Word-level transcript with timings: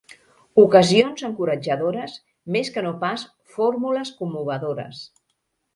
Ocasions 0.61 1.21
encoratjadores, 1.27 2.15
més 2.57 2.73
que 2.79 2.85
no 2.89 2.95
pas 3.05 3.29
fórmules 3.59 4.15
commovedores. 4.23 5.09